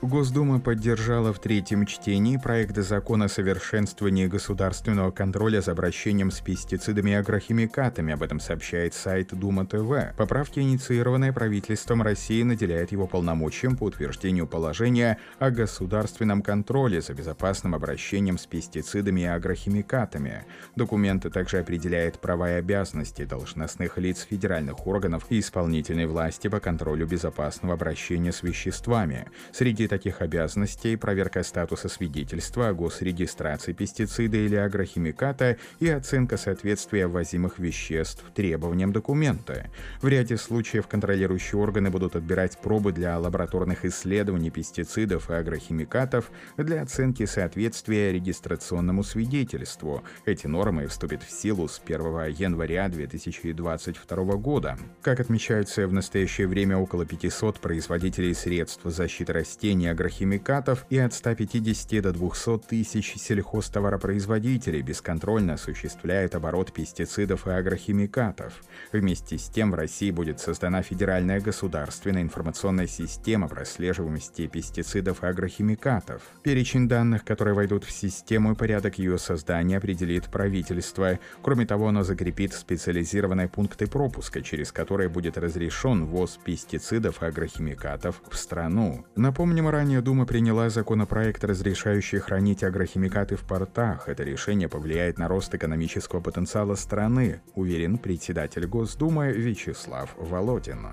Госдума 0.00 0.60
поддержала 0.60 1.32
в 1.32 1.40
третьем 1.40 1.84
чтении 1.84 2.36
проект 2.36 2.76
закона 2.76 3.24
о 3.24 3.28
совершенствовании 3.28 4.28
государственного 4.28 5.10
контроля 5.10 5.60
за 5.60 5.72
обращением 5.72 6.30
с 6.30 6.40
пестицидами 6.40 7.10
и 7.10 7.14
агрохимикатами. 7.14 8.12
Об 8.12 8.22
этом 8.22 8.38
сообщает 8.38 8.94
сайт 8.94 9.34
Дума 9.36 9.66
ТВ. 9.66 10.16
Поправки, 10.16 10.60
инициированные 10.60 11.32
правительством 11.32 12.02
России, 12.02 12.44
наделяют 12.44 12.92
его 12.92 13.08
полномочием 13.08 13.76
по 13.76 13.84
утверждению 13.84 14.46
положения 14.46 15.18
о 15.40 15.50
государственном 15.50 16.42
контроле 16.42 17.00
за 17.00 17.12
безопасным 17.14 17.74
обращением 17.74 18.38
с 18.38 18.46
пестицидами 18.46 19.22
и 19.22 19.24
агрохимикатами. 19.24 20.44
Документы 20.76 21.28
также 21.28 21.58
определяет 21.58 22.20
права 22.20 22.52
и 22.52 22.54
обязанности 22.54 23.24
должностных 23.24 23.98
лиц 23.98 24.24
федеральных 24.30 24.86
органов 24.86 25.26
и 25.30 25.40
исполнительной 25.40 26.06
власти 26.06 26.46
по 26.46 26.60
контролю 26.60 27.04
безопасного 27.04 27.74
обращения 27.74 28.30
с 28.30 28.44
веществами. 28.44 29.26
Среди 29.50 29.87
таких 29.88 30.22
обязанностей 30.22 30.96
проверка 30.96 31.42
статуса 31.42 31.88
свидетельства 31.88 32.68
о 32.68 32.74
госрегистрации 32.74 33.72
пестицида 33.72 34.36
или 34.36 34.56
агрохимиката 34.56 35.56
и 35.80 35.88
оценка 35.88 36.36
соответствия 36.36 37.06
ввозимых 37.06 37.58
веществ 37.58 38.24
требованиям 38.34 38.92
документа. 38.92 39.70
В 40.00 40.08
ряде 40.08 40.36
случаев 40.36 40.86
контролирующие 40.86 41.60
органы 41.60 41.90
будут 41.90 42.16
отбирать 42.16 42.58
пробы 42.58 42.92
для 42.92 43.18
лабораторных 43.18 43.84
исследований 43.84 44.50
пестицидов 44.50 45.30
и 45.30 45.34
агрохимикатов 45.34 46.30
для 46.56 46.82
оценки 46.82 47.24
соответствия 47.26 48.12
регистрационному 48.12 49.02
свидетельству. 49.02 50.04
Эти 50.26 50.46
нормы 50.46 50.86
вступят 50.86 51.22
в 51.22 51.30
силу 51.30 51.68
с 51.68 51.80
1 51.84 52.26
января 52.28 52.88
2022 52.88 54.24
года. 54.36 54.78
Как 55.02 55.20
отмечается 55.20 55.86
в 55.86 55.92
настоящее 55.92 56.46
время 56.46 56.76
около 56.76 57.06
500 57.06 57.60
производителей 57.60 58.34
средств 58.34 58.82
защиты 58.84 59.32
растений 59.32 59.77
применения 59.78 59.92
агрохимикатов 59.92 60.84
и 60.90 60.98
от 60.98 61.14
150 61.14 62.02
до 62.02 62.12
200 62.12 62.58
тысяч 62.68 63.14
сельхозтоваропроизводителей 63.16 64.82
бесконтрольно 64.82 65.54
осуществляют 65.54 66.34
оборот 66.34 66.72
пестицидов 66.72 67.46
и 67.46 67.50
агрохимикатов. 67.50 68.52
Вместе 68.92 69.38
с 69.38 69.48
тем 69.48 69.70
в 69.70 69.74
России 69.74 70.10
будет 70.10 70.40
создана 70.40 70.82
федеральная 70.82 71.40
государственная 71.40 72.22
информационная 72.22 72.86
система 72.86 73.48
прослеживаемости 73.48 74.46
пестицидов 74.48 75.22
и 75.22 75.26
агрохимикатов. 75.26 76.22
Перечень 76.42 76.88
данных, 76.88 77.24
которые 77.24 77.54
войдут 77.54 77.84
в 77.84 77.90
систему 77.90 78.52
и 78.52 78.56
порядок 78.56 78.98
ее 78.98 79.18
создания 79.18 79.78
определит 79.78 80.24
правительство. 80.24 81.18
Кроме 81.42 81.66
того, 81.66 81.88
оно 81.88 82.02
закрепит 82.02 82.52
специализированные 82.52 83.48
пункты 83.48 83.86
пропуска, 83.86 84.42
через 84.42 84.72
которые 84.72 85.08
будет 85.08 85.38
разрешен 85.38 86.06
ввоз 86.06 86.38
пестицидов 86.44 87.22
и 87.22 87.26
агрохимикатов 87.26 88.20
в 88.28 88.36
страну. 88.36 89.04
Напомним, 89.14 89.67
ранее 89.70 90.00
Дума 90.00 90.26
приняла 90.26 90.70
законопроект, 90.70 91.44
разрешающий 91.44 92.18
хранить 92.18 92.62
агрохимикаты 92.62 93.36
в 93.36 93.40
портах. 93.40 94.08
Это 94.08 94.22
решение 94.22 94.68
повлияет 94.68 95.18
на 95.18 95.28
рост 95.28 95.54
экономического 95.54 96.20
потенциала 96.20 96.74
страны, 96.74 97.40
уверен 97.54 97.98
председатель 97.98 98.66
Госдумы 98.66 99.32
Вячеслав 99.32 100.14
Володин. 100.16 100.88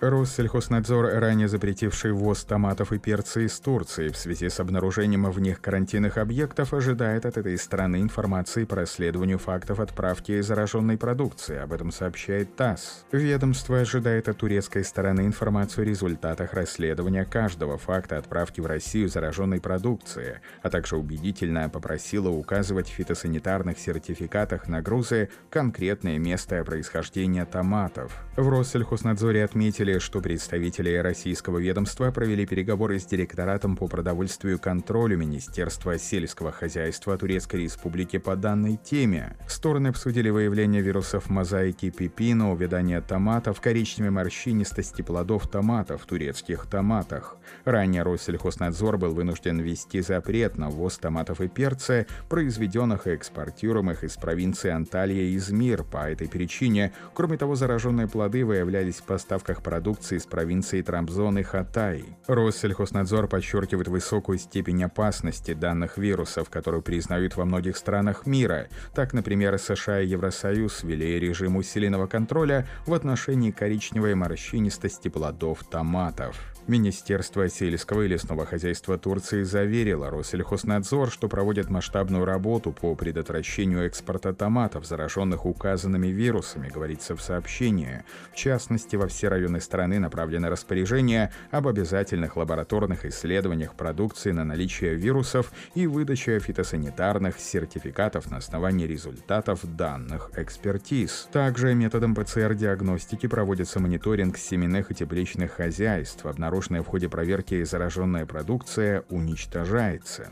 Россельхознадзор, 0.00 1.06
ранее 1.14 1.48
запретивший 1.48 2.12
ввоз 2.12 2.44
томатов 2.44 2.92
и 2.92 2.98
перца 2.98 3.40
из 3.40 3.58
Турции 3.58 4.08
в 4.08 4.16
связи 4.16 4.50
с 4.50 4.60
обнаружением 4.60 5.30
в 5.30 5.40
них 5.40 5.62
карантинных 5.62 6.18
объектов, 6.18 6.74
ожидает 6.74 7.24
от 7.24 7.38
этой 7.38 7.56
страны 7.56 8.02
информации 8.02 8.64
по 8.64 8.76
расследованию 8.76 9.38
фактов 9.38 9.80
отправки 9.80 10.38
зараженной 10.42 10.98
продукции. 10.98 11.56
Об 11.56 11.72
этом 11.72 11.92
сообщает 11.92 12.54
ТАСС. 12.56 13.06
Ведомство 13.10 13.78
ожидает 13.78 14.28
от 14.28 14.36
турецкой 14.36 14.84
стороны 14.84 15.22
информацию 15.22 15.82
о 15.82 15.86
результатах 15.86 16.52
расследования 16.52 17.24
каждого 17.24 17.78
факта 17.78 18.18
отправки 18.18 18.60
в 18.60 18.66
Россию 18.66 19.08
зараженной 19.08 19.62
продукции, 19.62 20.40
а 20.62 20.68
также 20.68 20.98
убедительно 20.98 21.70
попросила 21.70 22.28
указывать 22.28 22.88
в 22.88 22.92
фитосанитарных 22.92 23.78
сертификатах 23.78 24.68
на 24.68 24.82
грузы 24.82 25.30
конкретное 25.48 26.18
место 26.18 26.62
происхождения 26.64 27.46
томатов. 27.46 28.12
В 28.36 28.46
Россельхознадзоре 28.50 29.42
отметили, 29.42 29.85
отметили, 29.86 29.98
что 29.98 30.20
представители 30.20 30.96
российского 30.96 31.58
ведомства 31.58 32.10
провели 32.10 32.46
переговоры 32.46 32.98
с 32.98 33.06
директоратом 33.06 33.76
по 33.76 33.86
продовольствию 33.86 34.56
и 34.56 34.58
контролю 34.58 35.16
Министерства 35.16 35.98
сельского 35.98 36.52
хозяйства 36.52 37.16
Турецкой 37.16 37.62
Республики 37.62 38.18
по 38.18 38.36
данной 38.36 38.76
теме. 38.76 39.36
Стороны 39.48 39.88
обсудили 39.88 40.30
выявление 40.30 40.82
вирусов 40.82 41.30
мозаики 41.30 41.90
пипина, 41.90 42.52
увядание 42.52 43.00
томатов, 43.00 43.60
коричневой 43.60 44.10
морщинистости 44.10 45.02
плодов 45.02 45.48
томатов 45.48 46.02
в 46.02 46.06
турецких 46.06 46.66
томатах. 46.66 47.36
Ранее 47.64 48.02
Россельхознадзор 48.02 48.98
был 48.98 49.14
вынужден 49.14 49.60
ввести 49.60 50.00
запрет 50.00 50.58
на 50.58 50.68
ввоз 50.68 50.98
томатов 50.98 51.40
и 51.40 51.48
перца, 51.48 52.06
произведенных 52.28 53.06
и 53.06 53.14
экспортируемых 53.14 54.04
из 54.04 54.16
провинции 54.16 54.70
Анталия 54.70 55.22
и 55.22 55.36
Измир. 55.36 55.84
По 55.84 56.10
этой 56.10 56.28
причине, 56.28 56.92
кроме 57.14 57.36
того, 57.36 57.54
зараженные 57.54 58.08
плоды 58.08 58.44
выявлялись 58.44 58.96
в 58.96 59.04
поставках 59.04 59.62
продуктов 59.62 59.75
продукции 59.76 60.16
из 60.16 60.24
провинции 60.24 60.80
Трамбзон 60.80 61.38
и 61.38 61.42
Хатай. 61.42 62.02
Россельхознадзор 62.26 63.28
подчеркивает 63.28 63.88
высокую 63.88 64.38
степень 64.38 64.82
опасности 64.82 65.52
данных 65.52 65.98
вирусов, 65.98 66.48
которую 66.48 66.82
признают 66.82 67.36
во 67.36 67.44
многих 67.44 67.76
странах 67.76 68.24
мира. 68.24 68.68
Так, 68.94 69.12
например, 69.12 69.58
США 69.58 70.00
и 70.00 70.06
Евросоюз 70.06 70.82
ввели 70.82 71.20
режим 71.20 71.56
усиленного 71.56 72.06
контроля 72.06 72.66
в 72.86 72.94
отношении 72.94 73.50
коричневой 73.50 74.14
морщинистости 74.14 75.08
плодов 75.08 75.62
томатов. 75.70 76.55
Министерство 76.68 77.48
сельского 77.48 78.02
и 78.02 78.08
лесного 78.08 78.44
хозяйства 78.44 78.98
Турции 78.98 79.44
заверило 79.44 80.10
Россельхознадзор, 80.10 81.12
что 81.12 81.28
проводит 81.28 81.70
масштабную 81.70 82.24
работу 82.24 82.72
по 82.72 82.96
предотвращению 82.96 83.86
экспорта 83.86 84.34
томатов, 84.34 84.84
зараженных 84.84 85.46
указанными 85.46 86.08
вирусами, 86.08 86.68
говорится 86.68 87.14
в 87.14 87.22
сообщении. 87.22 88.02
В 88.32 88.34
частности, 88.34 88.96
во 88.96 89.06
все 89.06 89.28
районы 89.28 89.60
страны 89.60 90.00
направлены 90.00 90.48
распоряжения 90.48 91.32
об 91.52 91.68
обязательных 91.68 92.36
лабораторных 92.36 93.04
исследованиях 93.04 93.74
продукции 93.74 94.32
на 94.32 94.44
наличие 94.44 94.96
вирусов 94.96 95.52
и 95.76 95.86
выдаче 95.86 96.40
фитосанитарных 96.40 97.38
сертификатов 97.38 98.28
на 98.28 98.38
основании 98.38 98.88
результатов 98.88 99.60
данных 99.76 100.32
экспертиз. 100.36 101.28
Также 101.30 101.74
методом 101.74 102.16
ПЦР-диагностики 102.16 103.28
проводится 103.28 103.78
мониторинг 103.78 104.36
семенных 104.36 104.90
и 104.90 104.94
тепличных 104.96 105.52
хозяйств, 105.52 106.26
обнаруживается 106.26 106.55
нарушенная 106.56 106.82
в 106.82 106.86
ходе 106.86 107.06
проверки 107.10 107.62
зараженная 107.64 108.24
продукция 108.24 109.04
уничтожается. 109.10 110.30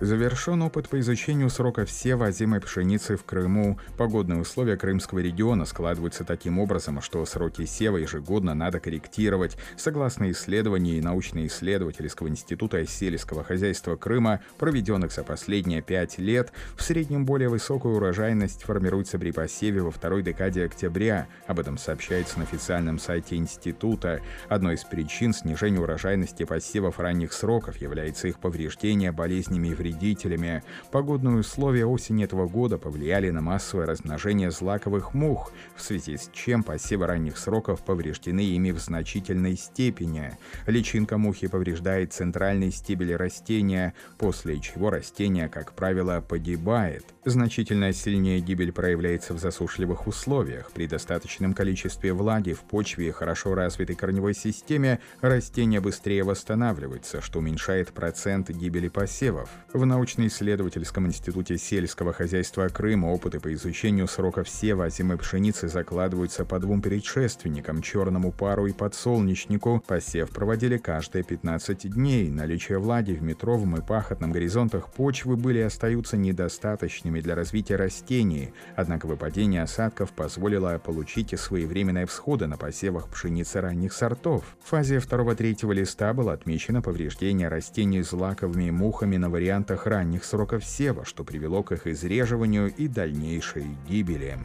Завершен 0.00 0.60
опыт 0.62 0.88
по 0.88 0.98
изучению 0.98 1.48
срока 1.50 1.84
все 1.84 2.16
возимой 2.16 2.60
пшеницы 2.60 3.16
в 3.16 3.22
Крыму. 3.22 3.78
Погодные 3.96 4.40
условия 4.40 4.76
Крымского 4.76 5.20
региона 5.20 5.64
складываются 5.66 6.24
таким 6.24 6.58
образом, 6.58 7.00
что 7.00 7.24
сроки 7.24 7.64
сева 7.64 7.98
ежегодно 7.98 8.54
надо 8.54 8.80
корректировать. 8.80 9.56
Согласно 9.76 10.32
исследованию 10.32 11.00
научно-исследовательского 11.00 12.26
института 12.26 12.84
сельского 12.88 13.44
хозяйства 13.44 13.94
Крыма, 13.94 14.40
проведенных 14.58 15.12
за 15.12 15.22
последние 15.22 15.80
пять 15.80 16.18
лет, 16.18 16.52
в 16.76 16.82
среднем 16.82 17.24
более 17.24 17.48
высокую 17.48 17.94
урожайность 17.94 18.64
формируется 18.64 19.16
при 19.20 19.30
посеве 19.30 19.80
во 19.82 19.92
второй 19.92 20.24
декаде 20.24 20.64
октября. 20.64 21.28
Об 21.46 21.60
этом 21.60 21.78
сообщается 21.78 22.40
на 22.40 22.44
официальном 22.46 22.98
сайте 22.98 23.36
института. 23.36 24.20
Одной 24.48 24.74
из 24.74 24.82
причин 24.82 25.32
снижения 25.32 25.78
урожайности 25.78 26.42
посевов 26.42 26.98
ранних 26.98 27.32
сроков 27.32 27.76
является 27.80 28.26
их 28.26 28.40
повреждение 28.40 29.12
болезнями 29.12 29.68
и 29.68 29.83
вредителями. 29.84 30.62
Погодные 30.90 31.36
условия 31.36 31.84
осени 31.84 32.24
этого 32.24 32.48
года 32.48 32.78
повлияли 32.78 33.30
на 33.30 33.42
массовое 33.42 33.86
размножение 33.86 34.50
злаковых 34.50 35.12
мух, 35.12 35.52
в 35.76 35.82
связи 35.82 36.16
с 36.16 36.30
чем 36.32 36.62
посевы 36.62 37.06
ранних 37.06 37.36
сроков 37.36 37.84
повреждены 37.84 38.40
ими 38.40 38.70
в 38.70 38.78
значительной 38.78 39.56
степени. 39.56 40.32
Личинка 40.66 41.18
мухи 41.18 41.48
повреждает 41.48 42.12
центральный 42.14 42.72
стебель 42.72 43.14
растения, 43.14 43.92
после 44.18 44.58
чего 44.58 44.88
растение, 44.88 45.48
как 45.48 45.74
правило, 45.74 46.24
погибает. 46.26 47.04
Значительно 47.26 47.92
сильнее 47.92 48.40
гибель 48.40 48.72
проявляется 48.72 49.34
в 49.34 49.38
засушливых 49.38 50.06
условиях. 50.06 50.70
При 50.72 50.86
достаточном 50.86 51.52
количестве 51.54 52.12
влаги 52.12 52.52
в 52.52 52.60
почве 52.60 53.08
и 53.08 53.10
хорошо 53.10 53.54
развитой 53.54 53.96
корневой 53.96 54.34
системе 54.34 55.00
растение 55.20 55.80
быстрее 55.80 56.24
восстанавливается, 56.24 57.20
что 57.20 57.38
уменьшает 57.38 57.92
процент 57.92 58.50
гибели 58.50 58.88
посевов. 58.88 59.50
В 59.74 59.84
научно-исследовательском 59.84 61.08
институте 61.08 61.58
сельского 61.58 62.12
хозяйства 62.12 62.68
Крыма 62.68 63.06
опыты 63.06 63.40
по 63.40 63.52
изучению 63.54 64.06
сроков 64.06 64.48
сева 64.48 64.84
озимой 64.84 65.18
пшеницы 65.18 65.66
закладываются 65.66 66.44
по 66.44 66.60
двум 66.60 66.80
предшественникам– 66.80 67.82
черному 67.82 68.30
пару 68.30 68.68
и 68.68 68.72
подсолнечнику. 68.72 69.82
Посев 69.84 70.30
проводили 70.30 70.76
каждые 70.78 71.24
15 71.24 71.90
дней. 71.92 72.30
Наличие 72.30 72.78
влаги 72.78 73.14
в 73.14 73.22
метровом 73.24 73.76
и 73.76 73.82
пахотном 73.82 74.30
горизонтах 74.30 74.92
почвы 74.92 75.36
были 75.36 75.58
и 75.58 75.62
остаются 75.62 76.16
недостаточными 76.16 77.20
для 77.20 77.34
развития 77.34 77.74
растений. 77.74 78.52
Однако 78.76 79.06
выпадение 79.06 79.62
осадков 79.62 80.12
позволило 80.12 80.78
получить 80.78 81.36
своевременные 81.36 82.06
всходы 82.06 82.46
на 82.46 82.56
посевах 82.56 83.08
пшеницы 83.08 83.60
ранних 83.60 83.92
сортов. 83.92 84.44
В 84.62 84.68
фазе 84.68 85.00
второго-третьего 85.00 85.72
листа 85.72 86.14
было 86.14 86.32
отмечено 86.32 86.80
повреждение 86.80 87.48
растений 87.48 88.02
злаковыми 88.02 88.70
мухами 88.70 89.16
на 89.16 89.28
вариант 89.28 89.63
вариантах 89.64 89.86
ранних 89.86 90.24
сроков 90.24 90.64
сева, 90.64 91.04
что 91.04 91.24
привело 91.24 91.62
к 91.62 91.72
их 91.72 91.86
изреживанию 91.86 92.72
и 92.74 92.86
дальнейшей 92.86 93.66
гибели. 93.88 94.38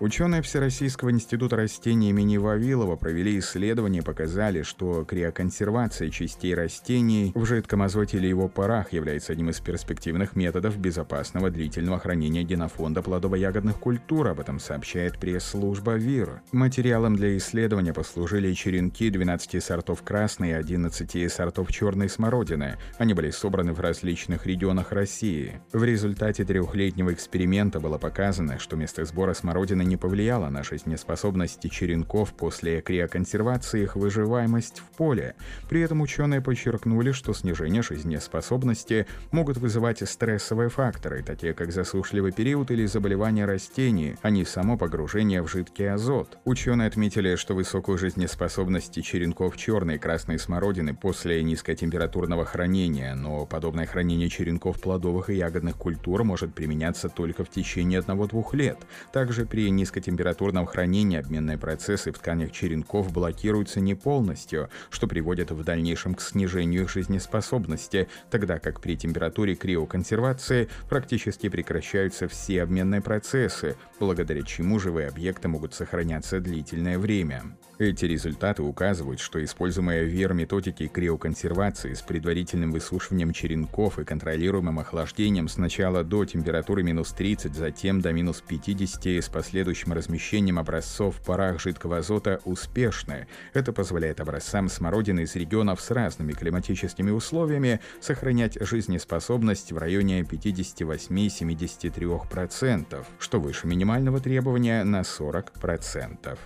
Ученые 0.00 0.42
Всероссийского 0.42 1.12
института 1.12 1.54
растений 1.54 2.10
имени 2.10 2.36
Вавилова 2.36 2.96
провели 2.96 3.38
исследование 3.38 4.02
и 4.02 4.04
показали, 4.04 4.62
что 4.62 5.04
криоконсервация 5.04 6.10
частей 6.10 6.52
растений 6.52 7.30
в 7.36 7.44
жидком 7.44 7.82
азоте 7.82 8.16
или 8.16 8.26
его 8.26 8.48
парах 8.48 8.92
является 8.92 9.32
одним 9.32 9.50
из 9.50 9.60
перспективных 9.60 10.34
методов 10.34 10.76
безопасного 10.78 11.48
длительного 11.48 12.00
хранения 12.00 12.42
генофонда 12.42 13.02
плодово-ягодных 13.02 13.78
культур, 13.78 14.26
об 14.26 14.40
этом 14.40 14.58
сообщает 14.58 15.20
пресс-служба 15.20 15.92
ВИР. 15.92 16.42
Материалом 16.50 17.14
для 17.14 17.36
исследования 17.36 17.92
послужили 17.92 18.52
черенки 18.52 19.10
12 19.10 19.62
сортов 19.62 20.02
красной 20.02 20.50
и 20.50 20.54
11 20.54 21.32
сортов 21.32 21.70
черной 21.70 22.08
смородины. 22.08 22.78
Они 22.98 23.14
были 23.14 23.30
собраны 23.30 23.72
в 23.72 23.78
различных 23.78 24.44
регионах 24.44 24.90
России. 24.90 25.60
В 25.72 25.84
результате 25.84 26.44
трехлетнего 26.44 27.12
эксперимента 27.12 27.78
было 27.78 27.96
показано, 27.96 28.58
что 28.58 28.74
место 28.74 29.04
сбора 29.04 29.34
смородины 29.34 29.83
не 29.84 29.96
повлияло 29.96 30.48
на 30.48 30.62
жизнеспособность 30.62 31.70
черенков 31.70 32.32
после 32.34 32.80
криоконсервации 32.80 33.82
их 33.82 33.96
выживаемость 33.96 34.80
в 34.80 34.96
поле. 34.96 35.34
При 35.68 35.80
этом 35.80 36.00
ученые 36.00 36.40
подчеркнули, 36.40 37.12
что 37.12 37.32
снижение 37.32 37.82
жизнеспособности 37.82 39.06
могут 39.30 39.56
вызывать 39.58 40.08
стрессовые 40.08 40.68
факторы, 40.68 41.22
такие 41.22 41.54
как 41.54 41.72
засушливый 41.72 42.32
период 42.32 42.70
или 42.70 42.86
заболевания 42.86 43.44
растений, 43.44 44.16
а 44.22 44.30
не 44.30 44.44
само 44.44 44.76
погружение 44.76 45.42
в 45.42 45.48
жидкий 45.48 45.90
азот. 45.90 46.38
Ученые 46.44 46.88
отметили, 46.88 47.36
что 47.36 47.54
высокую 47.54 47.98
жизнеспособность 47.98 49.02
черенков 49.02 49.56
черной 49.56 49.96
и 49.96 49.98
красной 49.98 50.38
смородины 50.38 50.94
после 50.94 51.42
низкотемпературного 51.42 52.44
хранения, 52.44 53.14
но 53.14 53.46
подобное 53.46 53.86
хранение 53.86 54.28
черенков 54.28 54.80
плодовых 54.80 55.30
и 55.30 55.36
ягодных 55.36 55.76
культур 55.76 56.24
может 56.24 56.54
применяться 56.54 57.08
только 57.08 57.44
в 57.44 57.50
течение 57.50 58.00
1-2 58.00 58.44
лет. 58.56 58.78
Также 59.12 59.46
при 59.46 59.70
низкотемпературном 59.74 60.66
хранении 60.66 61.18
обменные 61.18 61.58
процессы 61.58 62.12
в 62.12 62.18
тканях 62.18 62.52
черенков 62.52 63.12
блокируются 63.12 63.80
не 63.80 63.94
полностью, 63.94 64.70
что 64.90 65.06
приводит 65.06 65.50
в 65.50 65.62
дальнейшем 65.64 66.14
к 66.14 66.20
снижению 66.20 66.82
их 66.82 66.90
жизнеспособности, 66.90 68.08
тогда 68.30 68.58
как 68.58 68.80
при 68.80 68.96
температуре 68.96 69.54
криоконсервации 69.54 70.68
практически 70.88 71.48
прекращаются 71.48 72.28
все 72.28 72.62
обменные 72.62 73.00
процессы, 73.00 73.76
благодаря 74.00 74.42
чему 74.42 74.78
живые 74.78 75.08
объекты 75.08 75.48
могут 75.48 75.74
сохраняться 75.74 76.40
длительное 76.40 76.98
время. 76.98 77.42
Эти 77.78 78.04
результаты 78.04 78.62
указывают, 78.62 79.18
что 79.18 79.42
используемые 79.42 80.08
VR-методики 80.08 80.86
криоконсервации 80.86 81.94
с 81.94 82.02
предварительным 82.02 82.70
высушиванием 82.70 83.32
черенков 83.32 83.98
и 83.98 84.04
контролируемым 84.04 84.78
охлаждением 84.78 85.48
сначала 85.48 86.04
до 86.04 86.24
температуры 86.24 86.84
минус 86.84 87.12
30, 87.12 87.52
затем 87.54 88.00
до 88.00 88.12
минус 88.12 88.42
50 88.46 89.06
с 89.06 89.28
последующим 89.28 89.63
последующим 89.64 89.94
размещением 89.94 90.58
образцов 90.58 91.16
в 91.16 91.22
парах 91.22 91.58
жидкого 91.58 91.96
азота 91.96 92.38
успешны. 92.44 93.26
Это 93.54 93.72
позволяет 93.72 94.20
образцам 94.20 94.68
смородины 94.68 95.20
из 95.20 95.34
регионов 95.36 95.80
с 95.80 95.90
разными 95.90 96.32
климатическими 96.32 97.10
условиями 97.10 97.80
сохранять 97.98 98.58
жизнеспособность 98.60 99.72
в 99.72 99.78
районе 99.78 100.20
58-73%, 100.20 103.06
что 103.18 103.40
выше 103.40 103.66
минимального 103.66 104.20
требования 104.20 104.84
на 104.84 105.00
40%. 105.00 106.38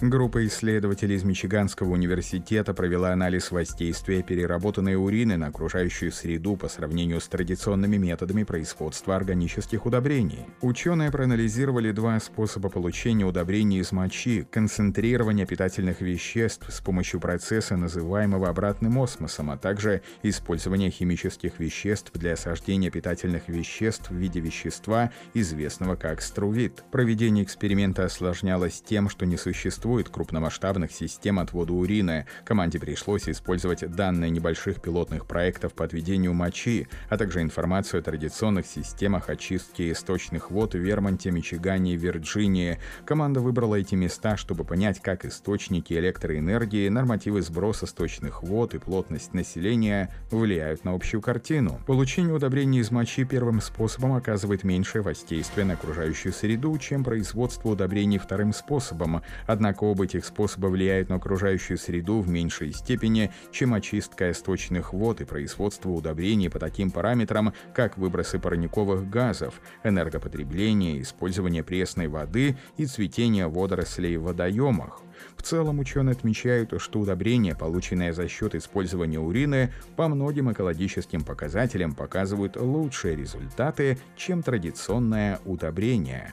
Группа 0.00 0.44
исследователей 0.44 1.14
из 1.14 1.22
Мичиганского 1.22 1.92
университета 1.92 2.74
провела 2.74 3.12
анализ 3.12 3.52
воздействия 3.52 4.24
переработанной 4.24 4.96
урины 4.96 5.36
на 5.36 5.46
окружающую 5.46 6.10
среду 6.10 6.56
по 6.56 6.68
сравнению 6.68 7.20
с 7.20 7.28
традиционными 7.28 7.96
методами 7.96 8.42
производства 8.42 9.14
органических 9.14 9.86
удобрений. 9.86 10.46
Ученые 10.62 11.12
проанализировали 11.12 11.92
два 11.92 12.18
способа 12.18 12.70
получения 12.70 13.24
удобрений 13.24 13.78
из 13.78 13.92
мочи– 13.92 14.44
концентрирование 14.50 15.46
питательных 15.46 16.00
веществ 16.00 16.66
с 16.74 16.80
помощью 16.80 17.20
процесса, 17.20 17.76
называемого 17.76 18.48
обратным 18.48 19.00
осмосом, 19.00 19.52
а 19.52 19.56
также 19.56 20.02
использование 20.24 20.90
химических 20.90 21.60
веществ 21.60 22.10
для 22.14 22.32
осаждения 22.32 22.90
питательных 22.90 23.48
веществ 23.48 24.10
в 24.10 24.16
виде 24.16 24.40
вещества, 24.40 25.12
известного 25.34 25.94
как 25.94 26.20
струвит. 26.20 26.82
Проведение 26.90 27.44
эксперимента 27.44 28.04
осложнялось 28.04 28.82
тем, 28.84 29.08
что 29.08 29.24
не 29.24 29.36
существует 29.36 29.83
существует 29.84 30.08
крупномасштабных 30.08 30.92
систем 30.92 31.38
отвода 31.38 31.74
урина. 31.74 32.24
Команде 32.46 32.78
пришлось 32.78 33.28
использовать 33.28 33.86
данные 33.90 34.30
небольших 34.30 34.80
пилотных 34.80 35.26
проектов 35.26 35.74
по 35.74 35.84
отведению 35.84 36.32
мочи, 36.32 36.88
а 37.10 37.18
также 37.18 37.42
информацию 37.42 38.00
о 38.00 38.02
традиционных 38.02 38.64
системах 38.64 39.28
очистки 39.28 39.92
источных 39.92 40.50
вод 40.50 40.72
в 40.72 40.78
Вермонте, 40.78 41.30
Мичигане 41.30 41.92
и 41.92 41.96
Вирджинии. 41.98 42.78
Команда 43.04 43.40
выбрала 43.40 43.74
эти 43.74 43.94
места, 43.94 44.38
чтобы 44.38 44.64
понять, 44.64 45.02
как 45.02 45.26
источники 45.26 45.92
электроэнергии, 45.92 46.88
нормативы 46.88 47.42
сброса 47.42 47.84
сточных 47.84 48.42
вод 48.42 48.74
и 48.74 48.78
плотность 48.78 49.34
населения 49.34 50.10
влияют 50.30 50.86
на 50.86 50.94
общую 50.94 51.20
картину. 51.20 51.78
Получение 51.86 52.32
удобрений 52.32 52.80
из 52.80 52.90
мочи 52.90 53.24
первым 53.24 53.60
способом 53.60 54.14
оказывает 54.14 54.64
меньшее 54.64 55.02
воздействие 55.02 55.66
на 55.66 55.74
окружающую 55.74 56.32
среду, 56.32 56.78
чем 56.78 57.04
производство 57.04 57.68
удобрений 57.68 58.16
вторым 58.16 58.54
способом, 58.54 59.20
однако 59.46 59.73
Однако 59.74 59.90
оба 59.90 60.04
этих 60.04 60.24
способа 60.24 60.68
влияют 60.68 61.08
на 61.08 61.16
окружающую 61.16 61.76
среду 61.78 62.20
в 62.20 62.28
меньшей 62.28 62.72
степени, 62.72 63.32
чем 63.50 63.74
очистка 63.74 64.30
источных 64.30 64.92
вод 64.92 65.20
и 65.20 65.24
производство 65.24 65.90
удобрений 65.90 66.48
по 66.48 66.60
таким 66.60 66.92
параметрам, 66.92 67.52
как 67.74 67.98
выбросы 67.98 68.38
парниковых 68.38 69.10
газов, 69.10 69.60
энергопотребление, 69.82 71.02
использование 71.02 71.64
пресной 71.64 72.06
воды 72.06 72.56
и 72.76 72.86
цветение 72.86 73.48
водорослей 73.48 74.16
в 74.16 74.22
водоемах. 74.22 75.02
В 75.36 75.42
целом 75.42 75.80
ученые 75.80 76.12
отмечают, 76.12 76.72
что 76.80 77.00
удобрения, 77.00 77.56
полученные 77.56 78.12
за 78.12 78.28
счет 78.28 78.54
использования 78.54 79.18
урины, 79.18 79.72
по 79.96 80.06
многим 80.06 80.52
экологическим 80.52 81.24
показателям 81.24 81.96
показывают 81.96 82.56
лучшие 82.56 83.16
результаты, 83.16 83.98
чем 84.16 84.44
традиционное 84.44 85.40
удобрение. 85.44 86.32